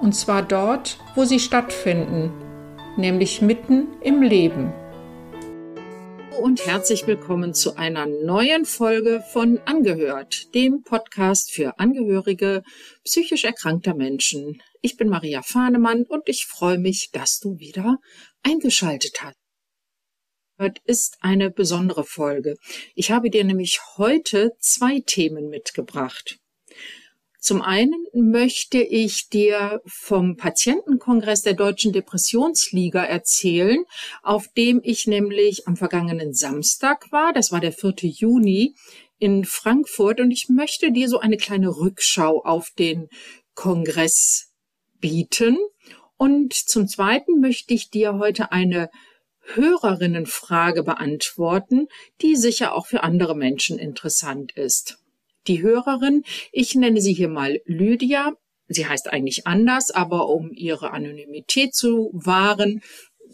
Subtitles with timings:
[0.00, 2.32] Und zwar dort, wo sie stattfinden,
[2.96, 4.72] nämlich mitten im Leben.
[6.40, 12.62] Und herzlich willkommen zu einer neuen Folge von Angehört, dem Podcast für Angehörige
[13.04, 14.62] psychisch erkrankter Menschen.
[14.80, 17.98] Ich bin Maria Fahnemann und ich freue mich, dass du wieder
[18.42, 19.36] eingeschaltet hast
[20.84, 22.56] ist eine besondere Folge.
[22.94, 26.38] Ich habe dir nämlich heute zwei Themen mitgebracht.
[27.40, 33.84] Zum einen möchte ich dir vom Patientenkongress der Deutschen Depressionsliga erzählen,
[34.22, 37.32] auf dem ich nämlich am vergangenen Samstag war.
[37.32, 37.94] Das war der 4.
[38.02, 38.74] Juni
[39.18, 43.08] in Frankfurt und ich möchte dir so eine kleine Rückschau auf den
[43.54, 44.52] Kongress
[45.00, 45.56] bieten.
[46.18, 48.90] Und zum Zweiten möchte ich dir heute eine
[49.54, 51.88] Hörerinnenfrage beantworten,
[52.20, 54.99] die sicher auch für andere Menschen interessant ist.
[55.50, 58.34] Die Hörerin, ich nenne sie hier mal Lydia,
[58.68, 62.84] sie heißt eigentlich anders, aber um ihre Anonymität zu wahren,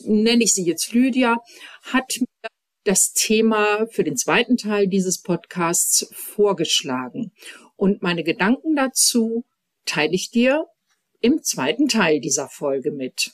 [0.02, 1.36] nenne ich sie jetzt Lydia,
[1.82, 2.48] hat mir
[2.84, 7.32] das Thema für den zweiten Teil dieses Podcasts vorgeschlagen.
[7.76, 9.44] Und meine Gedanken dazu
[9.84, 10.64] teile ich dir
[11.20, 13.32] im zweiten Teil dieser Folge mit.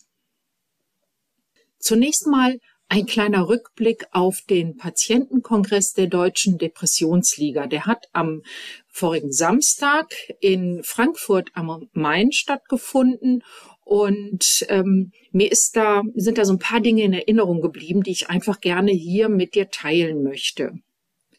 [1.78, 2.58] Zunächst mal
[2.92, 7.66] ein kleiner Rückblick auf den Patientenkongress der Deutschen Depressionsliga.
[7.66, 8.42] Der hat am
[8.86, 13.44] vorigen Samstag in Frankfurt am Main stattgefunden
[13.82, 18.10] und ähm, mir ist da, sind da so ein paar Dinge in Erinnerung geblieben, die
[18.10, 20.74] ich einfach gerne hier mit dir teilen möchte.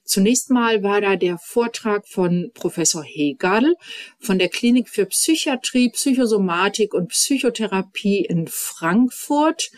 [0.06, 3.76] Zunächst mal war da der Vortrag von Professor Hegel
[4.20, 9.70] von der Klinik für Psychiatrie, Psychosomatik und Psychotherapie in Frankfurt.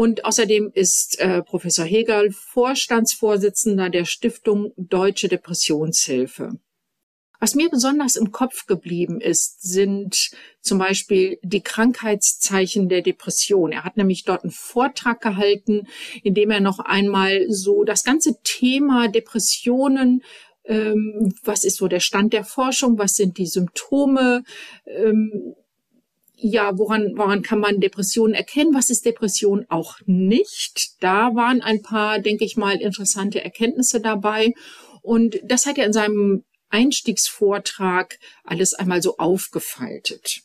[0.00, 6.58] Und außerdem ist äh, Professor Hegel Vorstandsvorsitzender der Stiftung Deutsche Depressionshilfe.
[7.38, 10.30] Was mir besonders im Kopf geblieben ist, sind
[10.62, 13.72] zum Beispiel die Krankheitszeichen der Depression.
[13.72, 15.86] Er hat nämlich dort einen Vortrag gehalten,
[16.22, 20.22] in dem er noch einmal so das ganze Thema Depressionen
[20.64, 24.44] ähm, was ist so der Stand der Forschung, was sind die Symptome,
[24.86, 25.54] ähm,
[26.42, 28.74] ja, woran, woran kann man Depressionen erkennen?
[28.74, 30.94] Was ist Depression auch nicht?
[31.00, 34.52] Da waren ein paar, denke ich mal, interessante Erkenntnisse dabei.
[35.02, 40.42] Und das hat er in seinem Einstiegsvortrag alles einmal so aufgefaltet.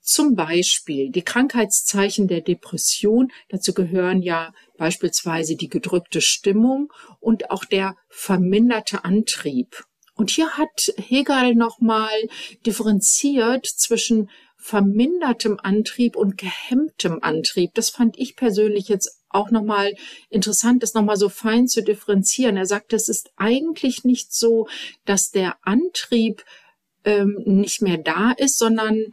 [0.00, 3.32] Zum Beispiel die Krankheitszeichen der Depression.
[3.48, 9.84] Dazu gehören ja beispielsweise die gedrückte Stimmung und auch der verminderte Antrieb.
[10.16, 12.28] Und hier hat Hegel nochmal
[12.66, 14.30] differenziert zwischen
[14.64, 17.74] vermindertem Antrieb und gehemmtem Antrieb.
[17.74, 19.94] Das fand ich persönlich jetzt auch nochmal
[20.30, 22.56] interessant, das nochmal so fein zu differenzieren.
[22.56, 24.66] Er sagt, es ist eigentlich nicht so,
[25.04, 26.42] dass der Antrieb
[27.04, 29.12] ähm, nicht mehr da ist, sondern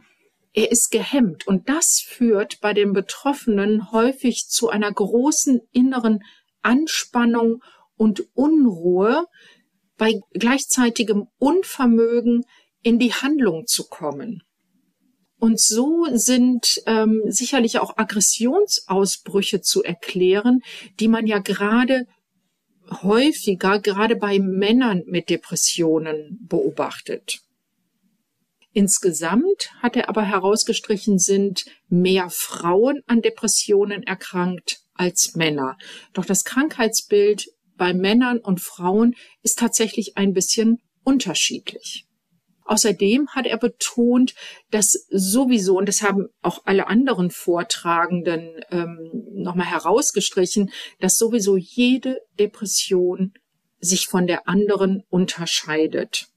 [0.54, 1.46] er ist gehemmt.
[1.46, 6.20] Und das führt bei den Betroffenen häufig zu einer großen inneren
[6.62, 7.62] Anspannung
[7.96, 9.26] und Unruhe,
[9.98, 12.46] bei gleichzeitigem Unvermögen
[12.80, 14.42] in die Handlung zu kommen.
[15.42, 20.60] Und so sind ähm, sicherlich auch Aggressionsausbrüche zu erklären,
[21.00, 22.06] die man ja gerade
[23.02, 27.40] häufiger, gerade bei Männern mit Depressionen beobachtet.
[28.72, 35.76] Insgesamt hat er aber herausgestrichen, sind mehr Frauen an Depressionen erkrankt als Männer.
[36.12, 42.06] Doch das Krankheitsbild bei Männern und Frauen ist tatsächlich ein bisschen unterschiedlich.
[42.72, 44.34] Außerdem hat er betont,
[44.70, 52.22] dass sowieso, und das haben auch alle anderen Vortragenden ähm, nochmal herausgestrichen, dass sowieso jede
[52.38, 53.34] Depression
[53.78, 56.28] sich von der anderen unterscheidet.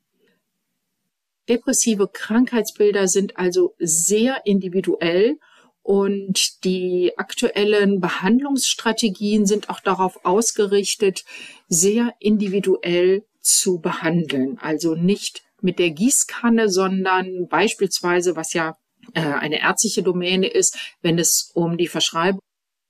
[1.47, 5.39] Depressive Krankheitsbilder sind also sehr individuell
[5.83, 11.23] und die aktuellen Behandlungsstrategien sind auch darauf ausgerichtet,
[11.69, 18.77] sehr individuell zu behandeln, also nicht mit der Gießkanne, sondern beispielsweise, was ja
[19.13, 22.39] äh, eine ärztliche Domäne ist, wenn es um die Verschreibung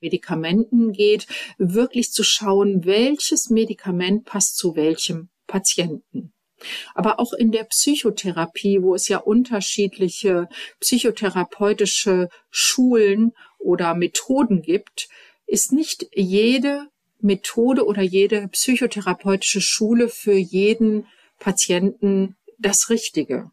[0.02, 1.26] Medikamenten geht,
[1.58, 6.34] wirklich zu schauen, welches Medikament passt zu welchem Patienten.
[6.94, 10.50] Aber auch in der Psychotherapie, wo es ja unterschiedliche
[10.82, 15.08] psychotherapeutische Schulen oder Methoden gibt,
[15.48, 16.88] ist nicht jede
[17.20, 21.08] Methode oder jede psychotherapeutische Schule für jeden
[21.40, 22.36] Patienten
[22.66, 23.52] das Richtige.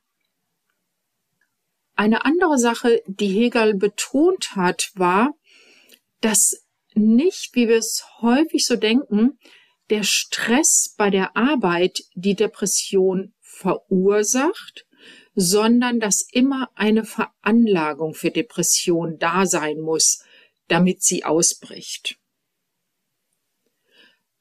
[1.95, 5.35] Eine andere Sache, die Hegel betont hat, war,
[6.23, 6.65] dass
[6.95, 9.39] nicht, wie wir es häufig so denken,
[9.91, 14.87] der Stress bei der Arbeit die Depression verursacht,
[15.35, 20.25] sondern dass immer eine Veranlagung für Depression da sein muss,
[20.69, 22.17] damit sie ausbricht.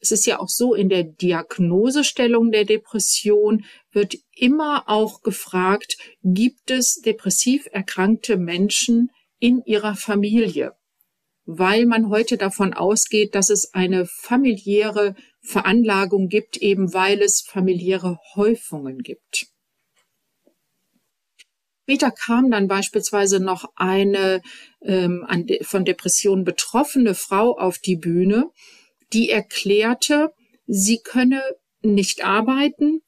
[0.02, 6.72] Es ist ja auch so, in der Diagnosestellung der Depression wird immer auch gefragt, gibt
[6.72, 10.74] es depressiv erkrankte Menschen in ihrer Familie?
[11.46, 18.18] Weil man heute davon ausgeht, dass es eine familiäre Veranlagung gibt, eben weil es familiäre
[18.36, 19.52] Häufungen gibt.
[21.84, 24.42] Später kam dann beispielsweise noch eine
[24.82, 25.28] ähm,
[25.62, 28.50] von Depressionen betroffene Frau auf die Bühne,
[29.14, 30.34] die erklärte,
[30.68, 31.42] sie könne
[31.82, 33.02] nicht arbeiten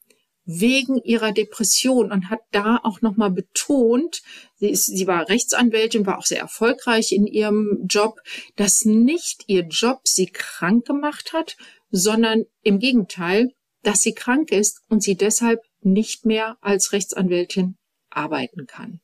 [0.46, 4.22] wegen ihrer Depression und hat da auch nochmal betont,
[4.56, 8.20] sie, ist, sie war Rechtsanwältin, war auch sehr erfolgreich in ihrem Job,
[8.56, 11.56] dass nicht ihr Job sie krank gemacht hat,
[11.90, 13.52] sondern im Gegenteil,
[13.82, 17.76] dass sie krank ist und sie deshalb nicht mehr als Rechtsanwältin
[18.10, 19.00] arbeiten kann.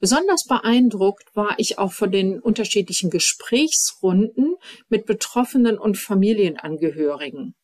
[0.00, 4.56] Besonders beeindruckt war ich auch von den unterschiedlichen Gesprächsrunden
[4.88, 7.54] mit Betroffenen und Familienangehörigen.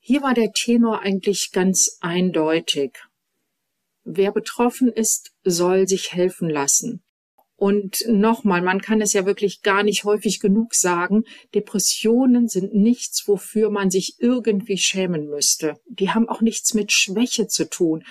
[0.00, 2.98] Hier war der Tenor eigentlich ganz eindeutig.
[4.02, 7.04] Wer betroffen ist, soll sich helfen lassen.
[7.56, 11.22] Und nochmal, man kann es ja wirklich gar nicht häufig genug sagen,
[11.54, 15.76] Depressionen sind nichts, wofür man sich irgendwie schämen müsste.
[15.86, 18.04] Die haben auch nichts mit Schwäche zu tun.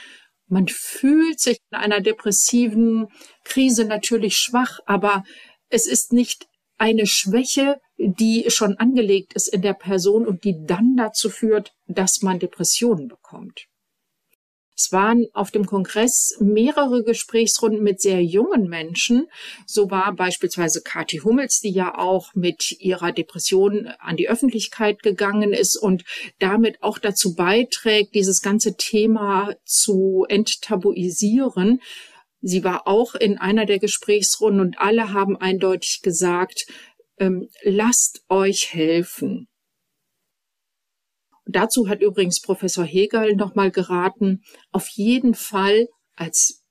[0.53, 3.07] Man fühlt sich in einer depressiven
[3.43, 5.23] Krise natürlich schwach, aber
[5.69, 6.47] es ist nicht
[6.77, 12.21] eine Schwäche, die schon angelegt ist in der Person und die dann dazu führt, dass
[12.21, 13.65] man Depressionen bekommt.
[14.75, 19.27] Es waren auf dem Kongress mehrere Gesprächsrunden mit sehr jungen Menschen.
[19.67, 25.53] So war beispielsweise Kathi Hummels, die ja auch mit ihrer Depression an die Öffentlichkeit gegangen
[25.53, 26.03] ist und
[26.39, 31.79] damit auch dazu beiträgt, dieses ganze Thema zu enttabuisieren.
[32.41, 36.65] Sie war auch in einer der Gesprächsrunden und alle haben eindeutig gesagt,
[37.19, 39.47] ähm, lasst euch helfen.
[41.45, 46.63] Dazu hat übrigens Professor Hegel nochmal geraten, auf jeden Fall als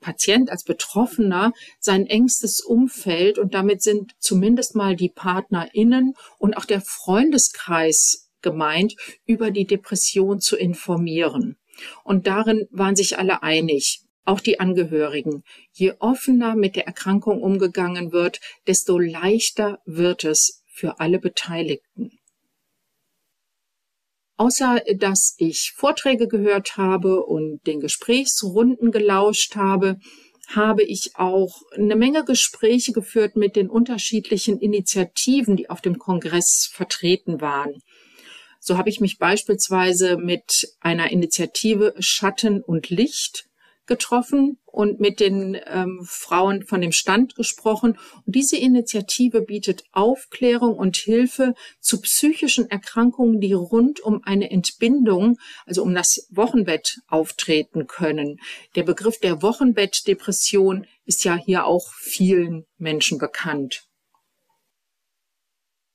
[0.00, 6.64] Patient, als Betroffener sein engstes Umfeld und damit sind zumindest mal die PartnerInnen und auch
[6.64, 8.94] der Freundeskreis gemeint,
[9.26, 11.56] über die Depression zu informieren.
[12.04, 15.42] Und darin waren sich alle einig, auch die Angehörigen.
[15.72, 22.17] Je offener mit der Erkrankung umgegangen wird, desto leichter wird es für alle Beteiligten.
[24.38, 29.96] Außer dass ich Vorträge gehört habe und den Gesprächsrunden gelauscht habe,
[30.46, 36.70] habe ich auch eine Menge Gespräche geführt mit den unterschiedlichen Initiativen, die auf dem Kongress
[36.72, 37.82] vertreten waren.
[38.60, 43.47] So habe ich mich beispielsweise mit einer Initiative Schatten und Licht
[43.88, 47.98] getroffen und mit den ähm, Frauen von dem Stand gesprochen.
[48.24, 55.38] Und diese Initiative bietet Aufklärung und Hilfe zu psychischen Erkrankungen, die rund um eine Entbindung,
[55.66, 58.38] also um das Wochenbett auftreten können.
[58.76, 63.88] Der Begriff der Wochenbettdepression ist ja hier auch vielen Menschen bekannt.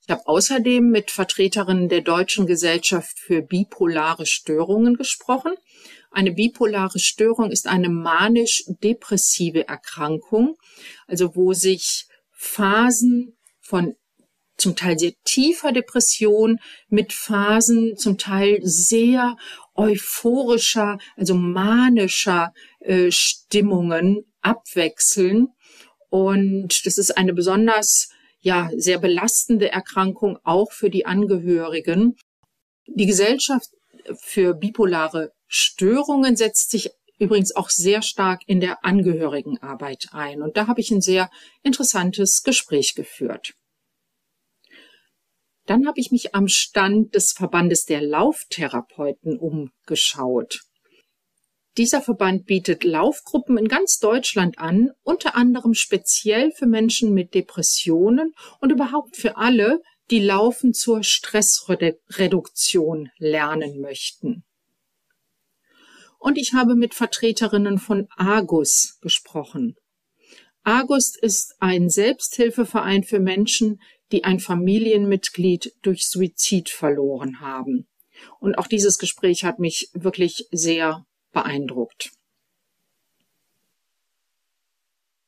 [0.06, 5.54] Ich habe außerdem mit Vertreterinnen der Deutschen Gesellschaft für bipolare Störungen gesprochen
[6.14, 10.56] eine bipolare Störung ist eine manisch-depressive Erkrankung,
[11.06, 13.94] also wo sich Phasen von
[14.56, 19.36] zum Teil sehr tiefer Depression mit Phasen zum Teil sehr
[19.74, 25.48] euphorischer, also manischer äh, Stimmungen abwechseln.
[26.08, 32.14] Und das ist eine besonders, ja, sehr belastende Erkrankung auch für die Angehörigen.
[32.86, 33.70] Die Gesellschaft
[34.20, 40.42] für bipolare Störungen setzt sich übrigens auch sehr stark in der Angehörigenarbeit ein.
[40.42, 41.30] Und da habe ich ein sehr
[41.62, 43.54] interessantes Gespräch geführt.
[45.66, 50.62] Dann habe ich mich am Stand des Verbandes der Lauftherapeuten umgeschaut.
[51.76, 58.34] Dieser Verband bietet Laufgruppen in ganz Deutschland an, unter anderem speziell für Menschen mit Depressionen
[58.60, 59.80] und überhaupt für alle,
[60.10, 64.42] die Laufen zur Stressreduktion lernen möchten.
[66.24, 69.76] Und ich habe mit Vertreterinnen von Argus gesprochen.
[70.62, 73.78] Argus ist ein Selbsthilfeverein für Menschen,
[74.10, 77.86] die ein Familienmitglied durch Suizid verloren haben.
[78.40, 82.10] Und auch dieses Gespräch hat mich wirklich sehr beeindruckt.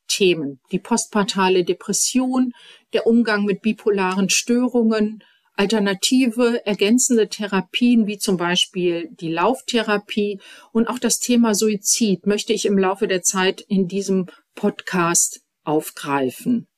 [0.08, 0.60] Themen.
[0.72, 2.54] Die postpartale Depression,
[2.94, 5.22] der Umgang mit bipolaren Störungen,
[5.56, 10.40] alternative, ergänzende Therapien wie zum Beispiel die Lauftherapie
[10.72, 16.68] und auch das Thema Suizid möchte ich im Laufe der Zeit in diesem Podcast aufgreifen.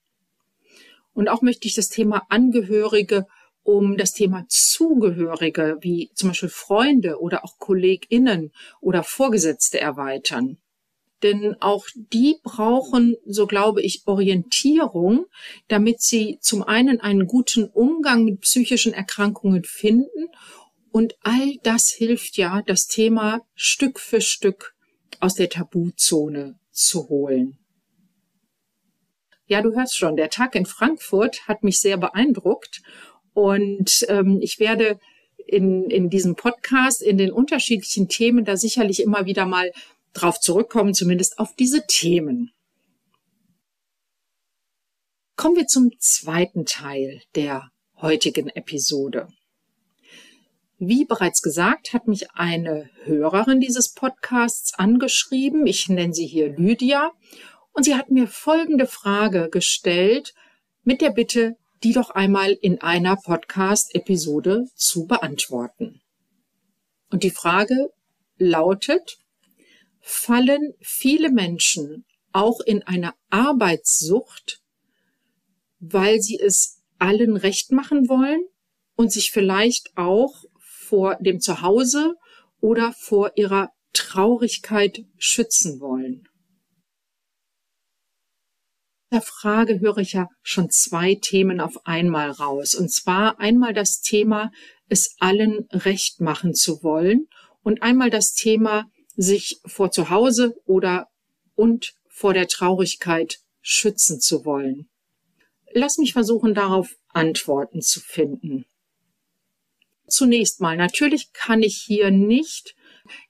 [1.12, 3.26] Und auch möchte ich das Thema Angehörige
[3.64, 10.58] um das Thema Zugehörige wie zum Beispiel Freunde oder auch KollegInnen oder Vorgesetzte erweitern.
[11.22, 15.26] Denn auch die brauchen, so glaube ich, Orientierung,
[15.66, 20.28] damit sie zum einen einen guten Umgang mit psychischen Erkrankungen finden
[20.90, 24.74] und all das hilft ja, das Thema Stück für Stück
[25.20, 27.58] aus der Tabuzone zu holen.
[29.46, 32.82] Ja, du hörst schon, der Tag in Frankfurt hat mich sehr beeindruckt
[33.32, 34.98] und ähm, ich werde
[35.46, 39.72] in, in diesem Podcast, in den unterschiedlichen Themen da sicherlich immer wieder mal
[40.18, 42.52] drauf zurückkommen, zumindest auf diese Themen.
[45.36, 49.28] Kommen wir zum zweiten Teil der heutigen Episode.
[50.80, 55.66] Wie bereits gesagt, hat mich eine Hörerin dieses Podcasts angeschrieben.
[55.66, 57.12] Ich nenne sie hier Lydia.
[57.72, 60.34] Und sie hat mir folgende Frage gestellt
[60.84, 66.00] mit der Bitte, die doch einmal in einer Podcast-Episode zu beantworten.
[67.10, 67.92] Und die Frage
[68.36, 69.18] lautet,
[70.08, 74.60] fallen viele Menschen auch in eine Arbeitssucht,
[75.80, 78.40] weil sie es allen recht machen wollen
[78.96, 82.16] und sich vielleicht auch vor dem Zuhause
[82.60, 86.28] oder vor ihrer Traurigkeit schützen wollen
[89.10, 92.74] der Frage höre ich ja schon zwei Themen auf einmal raus.
[92.74, 94.50] Und zwar einmal das Thema,
[94.88, 97.26] es allen recht machen zu wollen
[97.62, 98.84] und einmal das Thema,
[99.18, 101.08] sich vor zu Hause oder
[101.56, 104.88] und vor der Traurigkeit schützen zu wollen.
[105.74, 108.64] Lass mich versuchen, darauf Antworten zu finden.
[110.06, 112.76] Zunächst mal, natürlich kann ich hier nicht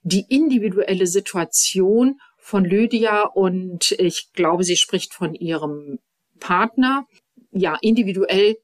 [0.03, 5.99] die individuelle Situation von Lydia und ich glaube, sie spricht von ihrem
[6.39, 7.07] Partner,
[7.51, 8.57] ja, individuell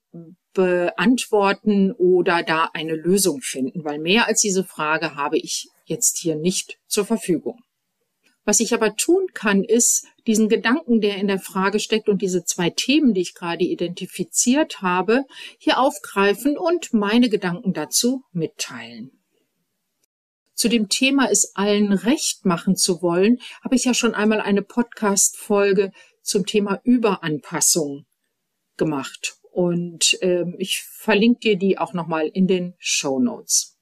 [0.53, 6.35] beantworten oder da eine Lösung finden, weil mehr als diese Frage habe ich jetzt hier
[6.35, 7.61] nicht zur Verfügung.
[8.43, 12.43] Was ich aber tun kann, ist diesen Gedanken, der in der Frage steckt und diese
[12.43, 15.25] zwei Themen, die ich gerade identifiziert habe,
[15.57, 19.11] hier aufgreifen und meine Gedanken dazu mitteilen
[20.55, 24.61] zu dem Thema es allen recht machen zu wollen, habe ich ja schon einmal eine
[24.61, 28.05] Podcast-Folge zum Thema Überanpassung
[28.77, 29.35] gemacht.
[29.51, 33.74] Und ähm, ich verlinke dir die auch nochmal in den Show Notes.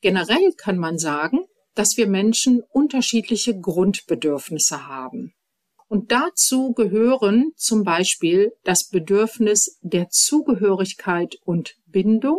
[0.00, 1.40] Generell kann man sagen,
[1.74, 5.34] dass wir Menschen unterschiedliche Grundbedürfnisse haben.
[5.88, 12.38] Und dazu gehören zum Beispiel das Bedürfnis der Zugehörigkeit und Bindung,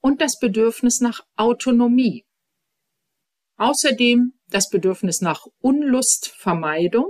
[0.00, 2.24] und das Bedürfnis nach Autonomie.
[3.56, 7.06] Außerdem das Bedürfnis nach Unlustvermeidung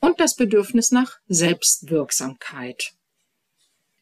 [0.00, 2.92] und das Bedürfnis nach Selbstwirksamkeit.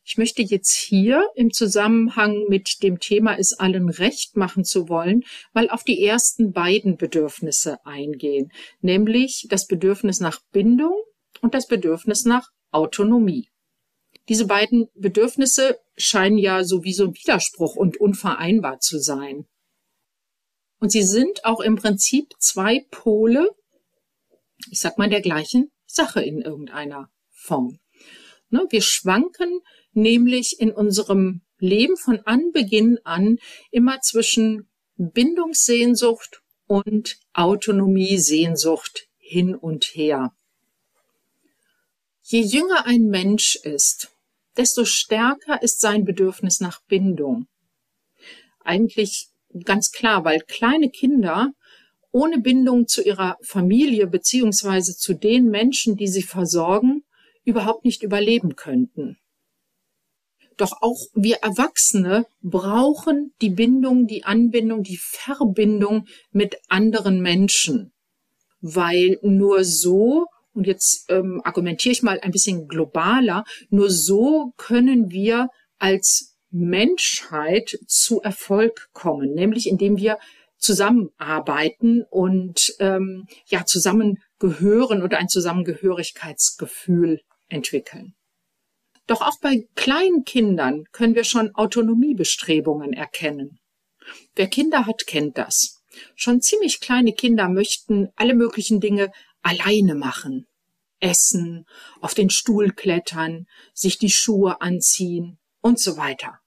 [0.05, 5.25] Ich möchte jetzt hier im Zusammenhang mit dem Thema es allen recht machen zu wollen,
[5.53, 10.95] mal auf die ersten beiden Bedürfnisse eingehen, nämlich das Bedürfnis nach Bindung
[11.41, 13.49] und das Bedürfnis nach Autonomie.
[14.29, 19.47] Diese beiden Bedürfnisse scheinen ja sowieso ein Widerspruch und unvereinbar zu sein.
[20.79, 23.49] Und sie sind auch im Prinzip zwei Pole,
[24.71, 27.79] ich sag mal, der gleichen Sache in irgendeiner Form.
[28.51, 29.61] Ne, wir schwanken
[29.93, 33.39] nämlich in unserem Leben von Anbeginn an
[33.71, 40.33] immer zwischen Bindungssehnsucht und Autonomiesehnsucht hin und her.
[42.23, 44.11] Je jünger ein Mensch ist,
[44.57, 47.47] desto stärker ist sein Bedürfnis nach Bindung.
[48.61, 49.29] Eigentlich
[49.65, 51.53] ganz klar, weil kleine Kinder
[52.11, 57.05] ohne Bindung zu ihrer Familie beziehungsweise zu den Menschen, die sie versorgen,
[57.45, 59.19] überhaupt nicht überleben könnten.
[60.57, 67.93] Doch auch wir Erwachsene brauchen die Bindung, die Anbindung, die Verbindung mit anderen Menschen,
[68.61, 73.45] weil nur so Und jetzt ähm, argumentiere ich mal ein bisschen globaler.
[73.71, 80.19] Nur so können wir als Menschheit zu Erfolg kommen, nämlich indem wir
[80.59, 88.15] zusammenarbeiten und ähm, ja zusammengehören oder ein Zusammengehörigkeitsgefühl entwickeln.
[89.07, 93.59] Doch auch bei kleinen Kindern können wir schon Autonomiebestrebungen erkennen.
[94.35, 95.83] Wer Kinder hat, kennt das.
[96.15, 99.11] Schon ziemlich kleine Kinder möchten alle möglichen Dinge
[99.43, 100.47] alleine machen.
[101.01, 101.67] Essen,
[102.01, 106.39] auf den Stuhl klettern, sich die Schuhe anziehen und so weiter.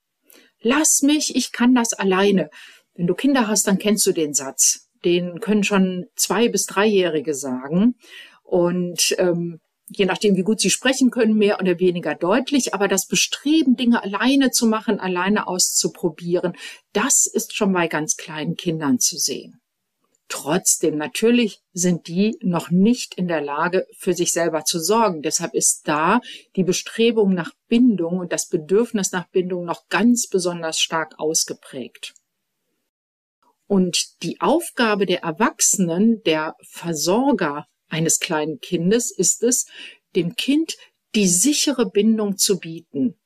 [0.60, 2.50] Lass mich, ich kann das alleine.
[2.94, 4.88] Wenn du Kinder hast, dann kennst du den Satz.
[5.04, 7.96] Den können schon zwei bis dreijährige sagen.
[8.42, 12.74] Und ähm, je nachdem, wie gut sie sprechen können, mehr oder weniger deutlich.
[12.74, 16.56] Aber das Bestreben, Dinge alleine zu machen, alleine auszuprobieren,
[16.92, 19.60] das ist schon bei ganz kleinen Kindern zu sehen.
[20.28, 25.22] Trotzdem, natürlich sind die noch nicht in der Lage, für sich selber zu sorgen.
[25.22, 26.20] Deshalb ist da
[26.56, 32.14] die Bestrebung nach Bindung und das Bedürfnis nach Bindung noch ganz besonders stark ausgeprägt.
[33.68, 39.66] Und die Aufgabe der Erwachsenen, der Versorger eines kleinen Kindes ist es,
[40.14, 40.76] dem Kind
[41.14, 43.18] die sichere Bindung zu bieten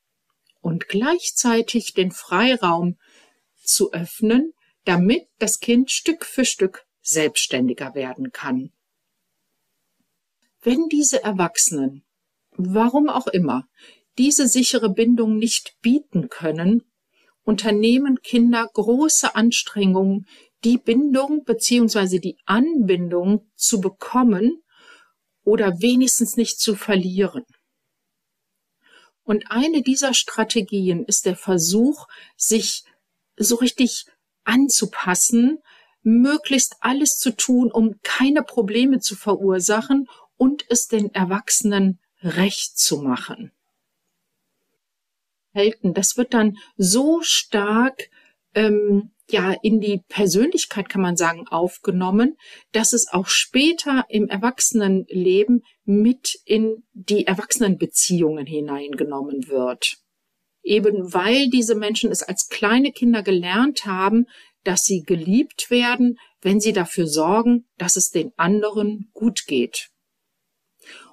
[0.61, 2.99] und gleichzeitig den Freiraum
[3.63, 4.53] zu öffnen,
[4.85, 8.73] damit das Kind Stück für Stück selbstständiger werden kann.
[10.63, 12.05] Wenn diese Erwachsenen,
[12.53, 13.67] warum auch immer,
[14.19, 16.83] diese sichere Bindung nicht bieten können,
[17.43, 20.27] unternehmen Kinder große Anstrengungen,
[20.65, 24.63] die Bindung beziehungsweise die Anbindung zu bekommen
[25.45, 27.45] oder wenigstens nicht zu verlieren.
[29.23, 32.85] Und eine dieser Strategien ist der Versuch, sich
[33.37, 34.07] so richtig
[34.45, 35.59] anzupassen,
[36.03, 43.03] möglichst alles zu tun, um keine Probleme zu verursachen und es den Erwachsenen recht zu
[43.03, 43.53] machen.
[45.83, 48.11] Das wird dann so stark
[48.55, 52.37] ähm, ja in die Persönlichkeit kann man sagen aufgenommen,
[52.73, 59.97] dass es auch später im Erwachsenenleben mit in die Erwachsenenbeziehungen hineingenommen wird.
[60.63, 64.27] Eben weil diese Menschen es als kleine Kinder gelernt haben,
[64.65, 69.89] dass sie geliebt werden, wenn sie dafür sorgen, dass es den anderen gut geht.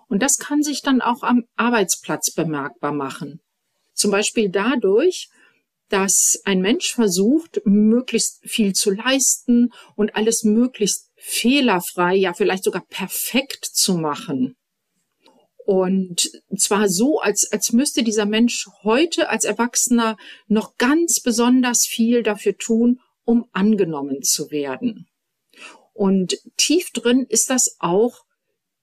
[0.08, 3.42] Und das kann sich dann auch am Arbeitsplatz bemerkbar machen.
[3.94, 5.30] Zum Beispiel dadurch,
[5.90, 12.86] dass ein Mensch versucht, möglichst viel zu leisten und alles möglichst fehlerfrei, ja vielleicht sogar
[12.86, 14.56] perfekt zu machen.
[15.66, 20.16] Und zwar so, als, als müsste dieser Mensch heute als Erwachsener
[20.48, 25.08] noch ganz besonders viel dafür tun, um angenommen zu werden.
[25.94, 28.24] Und tief drin ist das auch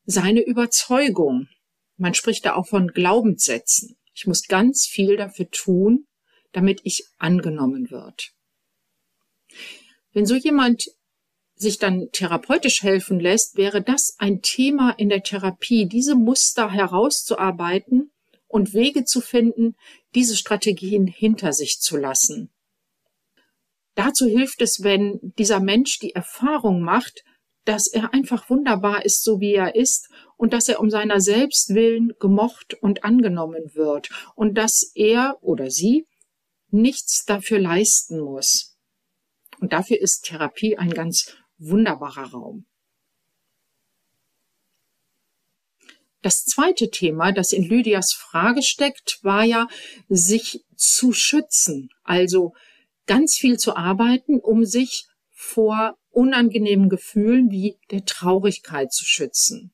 [0.05, 1.49] seine Überzeugung.
[1.97, 3.97] Man spricht da auch von Glaubenssätzen.
[4.15, 6.07] Ich muss ganz viel dafür tun,
[6.55, 8.33] damit ich angenommen wird.
[10.13, 10.91] Wenn so jemand
[11.57, 18.13] sich dann therapeutisch helfen lässt, wäre das ein Thema in der Therapie, diese Muster herauszuarbeiten
[18.47, 19.77] und Wege zu finden,
[20.15, 22.51] diese Strategien hinter sich zu lassen.
[23.95, 27.25] Dazu hilft es, wenn dieser Mensch die Erfahrung macht,
[27.65, 31.75] dass er einfach wunderbar ist, so wie er ist, und dass er um seiner selbst
[31.75, 36.07] willen gemocht und angenommen wird und dass er oder sie
[36.75, 38.77] nichts dafür leisten muss.
[39.61, 42.67] Und dafür ist Therapie ein ganz wunderbarer Raum.
[46.21, 49.69] Das zweite Thema, das in Lydias Frage steckt, war ja,
[50.09, 52.55] sich zu schützen, also
[53.07, 59.73] ganz viel zu arbeiten, um sich vor unangenehmen Gefühlen wie der Traurigkeit zu schützen.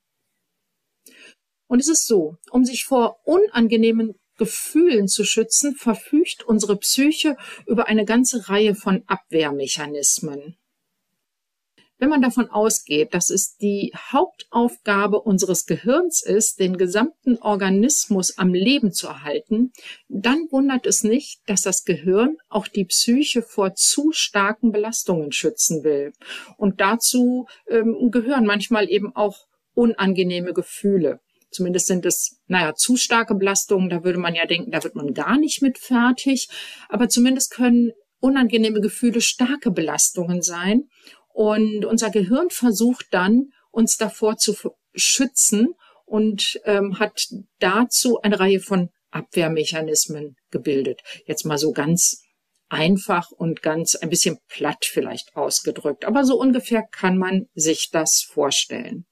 [1.69, 7.89] Und es ist so, um sich vor unangenehmen Gefühlen zu schützen, verfügt unsere Psyche über
[7.89, 10.57] eine ganze Reihe von Abwehrmechanismen.
[11.99, 18.55] Wenn man davon ausgeht, dass es die Hauptaufgabe unseres Gehirns ist, den gesamten Organismus am
[18.55, 19.75] Leben zu erhalten,
[20.09, 25.85] dann wundert es nicht, dass das Gehirn auch die Psyche vor zu starken Belastungen schützen
[25.85, 26.15] will.
[26.57, 31.21] Und dazu ähm, gehören manchmal eben auch unangenehme Gefühle.
[31.51, 33.91] Zumindest sind es, naja, zu starke Belastungen.
[33.91, 36.49] Da würde man ja denken, da wird man gar nicht mit fertig.
[36.89, 40.85] Aber zumindest können unangenehme Gefühle starke Belastungen sein.
[41.33, 44.55] Und unser Gehirn versucht dann, uns davor zu
[44.95, 47.29] schützen und ähm, hat
[47.61, 51.03] dazu eine Reihe von Abwehrmechanismen gebildet.
[51.27, 52.23] Jetzt mal so ganz
[52.69, 56.05] einfach und ganz ein bisschen platt vielleicht ausgedrückt.
[56.05, 59.07] Aber so ungefähr kann man sich das vorstellen.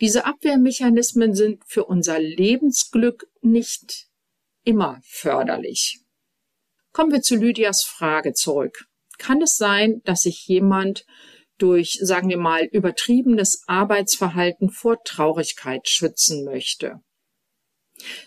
[0.00, 4.08] Diese Abwehrmechanismen sind für unser Lebensglück nicht
[4.62, 6.00] immer förderlich.
[6.92, 8.86] Kommen wir zu Lydias Frage zurück.
[9.18, 11.06] Kann es sein, dass sich jemand
[11.58, 17.00] durch, sagen wir mal, übertriebenes Arbeitsverhalten vor Traurigkeit schützen möchte?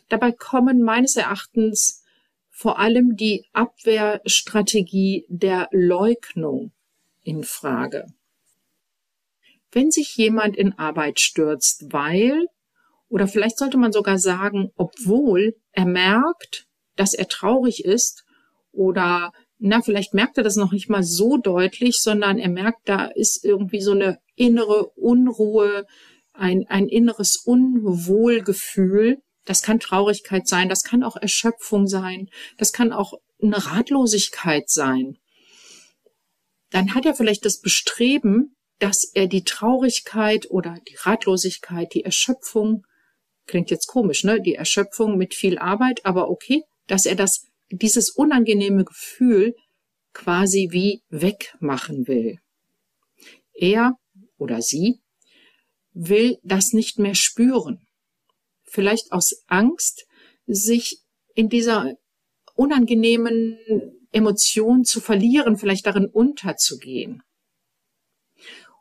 [0.07, 2.03] Dabei kommen meines Erachtens
[2.49, 6.71] vor allem die Abwehrstrategie der Leugnung
[7.23, 8.07] in Frage.
[9.71, 12.47] Wenn sich jemand in Arbeit stürzt, weil,
[13.07, 18.25] oder vielleicht sollte man sogar sagen, obwohl er merkt, dass er traurig ist,
[18.71, 23.05] oder na, vielleicht merkt er das noch nicht mal so deutlich, sondern er merkt, da
[23.05, 25.85] ist irgendwie so eine innere Unruhe,
[26.33, 29.17] ein, ein inneres Unwohlgefühl.
[29.45, 35.17] Das kann Traurigkeit sein, das kann auch Erschöpfung sein, das kann auch eine Ratlosigkeit sein.
[36.69, 42.85] Dann hat er vielleicht das Bestreben, dass er die Traurigkeit oder die Ratlosigkeit, die Erschöpfung,
[43.45, 44.41] klingt jetzt komisch, ne?
[44.41, 49.55] Die Erschöpfung mit viel Arbeit, aber okay, dass er das, dieses unangenehme Gefühl
[50.13, 52.39] quasi wie wegmachen will.
[53.53, 53.93] Er
[54.37, 54.99] oder sie
[55.93, 57.85] will das nicht mehr spüren.
[58.63, 60.05] Vielleicht aus Angst,
[60.45, 60.99] sich
[61.35, 61.95] in dieser
[62.55, 63.57] unangenehmen
[64.11, 67.21] Emotion zu verlieren, vielleicht darin unterzugehen.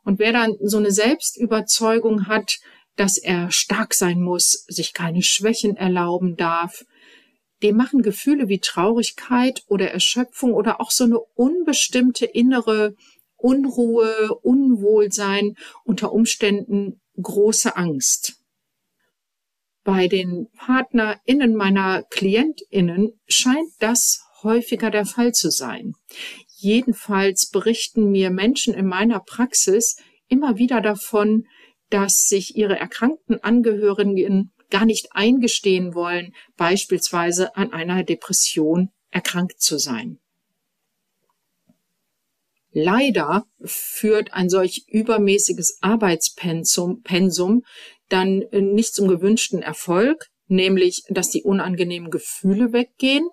[0.09, 2.61] Und wer dann so eine Selbstüberzeugung hat,
[2.97, 6.87] dass er stark sein muss, sich keine Schwächen erlauben darf,
[7.63, 12.95] dem machen Gefühle wie Traurigkeit oder Erschöpfung oder auch so eine unbestimmte innere
[13.37, 18.41] Unruhe, Unwohlsein unter Umständen große Angst.
[19.85, 25.93] Bei den PartnerInnen meiner KlientInnen scheint das häufiger der Fall zu sein.
[26.61, 31.47] Jedenfalls berichten mir Menschen in meiner Praxis immer wieder davon,
[31.89, 39.79] dass sich ihre erkrankten Angehörigen gar nicht eingestehen wollen, beispielsweise an einer Depression erkrankt zu
[39.79, 40.19] sein.
[42.73, 47.63] Leider führt ein solch übermäßiges Arbeitspensum Pensum
[48.09, 53.29] dann nicht zum gewünschten Erfolg, nämlich dass die unangenehmen Gefühle weggehen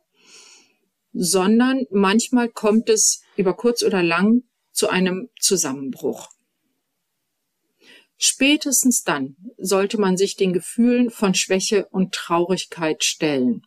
[1.18, 6.30] sondern manchmal kommt es über kurz oder lang zu einem Zusammenbruch.
[8.18, 13.66] Spätestens dann sollte man sich den Gefühlen von Schwäche und Traurigkeit stellen.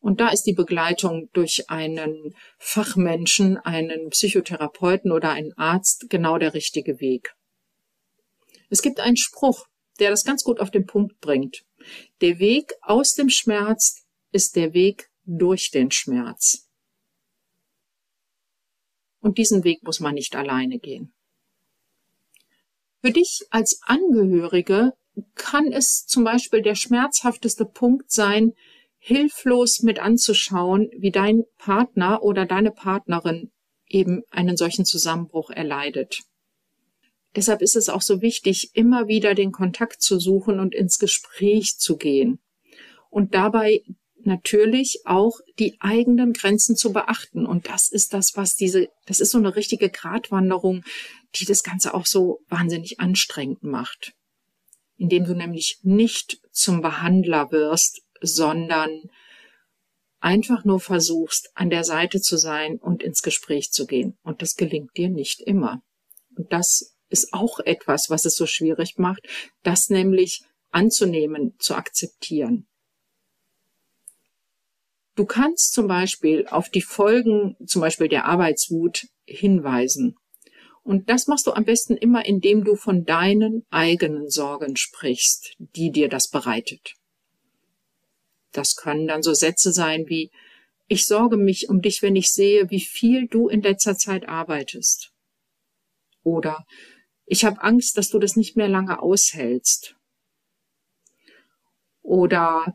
[0.00, 6.54] Und da ist die Begleitung durch einen Fachmenschen, einen Psychotherapeuten oder einen Arzt genau der
[6.54, 7.34] richtige Weg.
[8.70, 9.66] Es gibt einen Spruch,
[9.98, 11.64] der das ganz gut auf den Punkt bringt.
[12.20, 16.68] Der Weg aus dem Schmerz ist der Weg durch den Schmerz.
[19.20, 21.12] Und diesen Weg muss man nicht alleine gehen.
[23.02, 24.92] Für dich als Angehörige
[25.34, 28.52] kann es zum Beispiel der schmerzhafteste Punkt sein,
[28.98, 33.50] hilflos mit anzuschauen, wie dein Partner oder deine Partnerin
[33.86, 36.22] eben einen solchen Zusammenbruch erleidet.
[37.34, 41.78] Deshalb ist es auch so wichtig, immer wieder den Kontakt zu suchen und ins Gespräch
[41.78, 42.40] zu gehen
[43.08, 43.82] und dabei
[44.26, 47.46] natürlich auch die eigenen Grenzen zu beachten.
[47.46, 50.84] Und das ist das, was diese, das ist so eine richtige Gratwanderung,
[51.36, 54.12] die das Ganze auch so wahnsinnig anstrengend macht.
[54.96, 59.10] Indem du nämlich nicht zum Behandler wirst, sondern
[60.20, 64.18] einfach nur versuchst, an der Seite zu sein und ins Gespräch zu gehen.
[64.22, 65.82] Und das gelingt dir nicht immer.
[66.36, 69.26] Und das ist auch etwas, was es so schwierig macht,
[69.62, 72.66] das nämlich anzunehmen, zu akzeptieren.
[75.20, 80.16] Du kannst zum Beispiel auf die Folgen, zum Beispiel der Arbeitswut, hinweisen.
[80.82, 85.90] Und das machst du am besten immer, indem du von deinen eigenen Sorgen sprichst, die
[85.90, 86.94] dir das bereitet.
[88.52, 90.30] Das können dann so Sätze sein wie,
[90.88, 95.12] ich sorge mich um dich, wenn ich sehe, wie viel du in letzter Zeit arbeitest.
[96.22, 96.64] Oder
[97.26, 99.96] ich habe Angst, dass du das nicht mehr lange aushältst.
[102.00, 102.74] Oder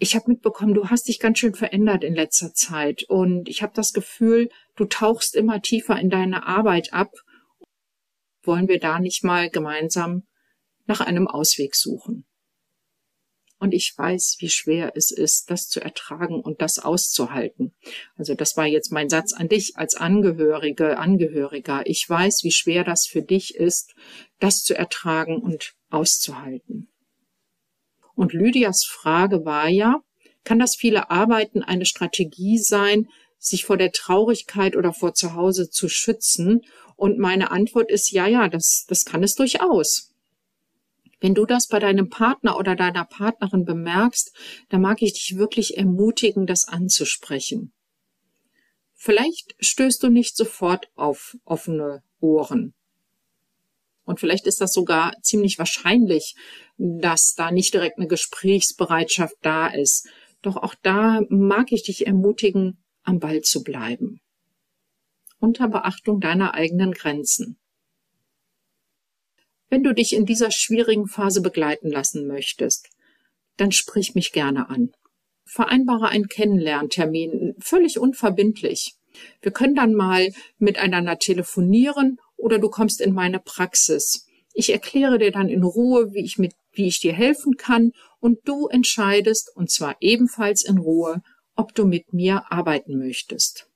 [0.00, 3.74] ich habe mitbekommen, du hast dich ganz schön verändert in letzter Zeit und ich habe
[3.74, 7.12] das Gefühl, du tauchst immer tiefer in deine Arbeit ab.
[8.42, 10.26] Wollen wir da nicht mal gemeinsam
[10.86, 12.24] nach einem Ausweg suchen?
[13.58, 17.74] Und ich weiß, wie schwer es ist, das zu ertragen und das auszuhalten.
[18.16, 21.82] Also das war jetzt mein Satz an dich als Angehörige, Angehöriger.
[21.84, 23.94] Ich weiß, wie schwer das für dich ist,
[24.38, 26.69] das zu ertragen und auszuhalten.
[28.20, 30.02] Und Lydias Frage war ja,
[30.44, 35.70] kann das viele Arbeiten eine Strategie sein, sich vor der Traurigkeit oder vor zu Hause
[35.70, 36.60] zu schützen?
[36.96, 40.12] Und meine Antwort ist ja, ja, das, das kann es durchaus.
[41.20, 44.36] Wenn du das bei deinem Partner oder deiner Partnerin bemerkst,
[44.68, 47.72] dann mag ich dich wirklich ermutigen, das anzusprechen.
[48.92, 52.74] Vielleicht stößt du nicht sofort auf offene Ohren.
[54.10, 56.34] Und vielleicht ist das sogar ziemlich wahrscheinlich,
[56.78, 60.08] dass da nicht direkt eine Gesprächsbereitschaft da ist.
[60.42, 64.18] Doch auch da mag ich dich ermutigen, am Ball zu bleiben.
[65.38, 67.56] Unter Beachtung deiner eigenen Grenzen.
[69.68, 72.88] Wenn du dich in dieser schwierigen Phase begleiten lassen möchtest,
[73.58, 74.90] dann sprich mich gerne an.
[75.44, 78.96] Vereinbare einen Kennenlerntermin, völlig unverbindlich.
[79.40, 84.26] Wir können dann mal miteinander telefonieren oder du kommst in meine Praxis.
[84.52, 88.48] Ich erkläre dir dann in Ruhe, wie ich mit, wie ich dir helfen kann und
[88.48, 91.22] du entscheidest, und zwar ebenfalls in Ruhe,
[91.54, 93.68] ob du mit mir arbeiten möchtest.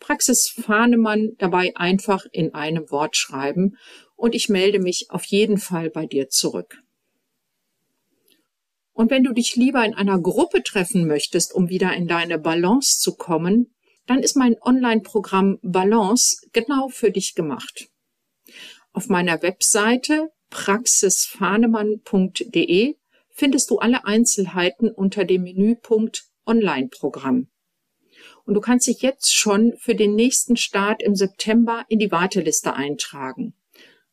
[0.00, 3.76] Praxis Fahnemann dabei einfach in einem Wort schreiben
[4.16, 6.82] und ich melde mich auf jeden Fall bei dir zurück.
[8.92, 13.00] Und wenn du dich lieber in einer Gruppe treffen möchtest, um wieder in deine Balance
[13.00, 13.74] zu kommen,
[14.06, 17.88] dann ist mein Online-Programm Balance genau für dich gemacht.
[18.92, 22.96] Auf meiner Webseite praxisfahnemann.de
[23.30, 27.48] findest du alle Einzelheiten unter dem Menüpunkt Online-Programm.
[28.44, 32.74] Und du kannst dich jetzt schon für den nächsten Start im September in die Warteliste
[32.74, 33.54] eintragen.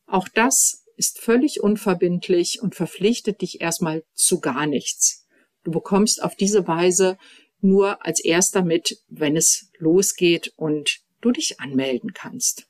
[0.06, 5.26] Auch das ist völlig unverbindlich und verpflichtet dich erstmal zu gar nichts.
[5.64, 7.18] Du bekommst auf diese Weise
[7.62, 12.68] nur als erster mit, wenn es losgeht und du dich anmelden kannst.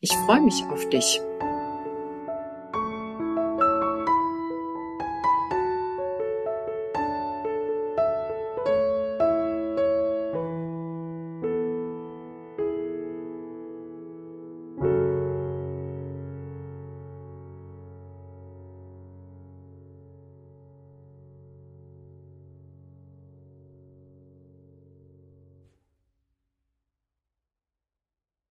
[0.00, 1.20] Ich freue mich auf dich.